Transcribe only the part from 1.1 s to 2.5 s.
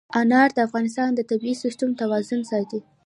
د طبعي سیسټم توازن